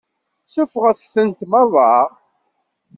[0.53, 1.93] Suffɣet-tent meṛṛa.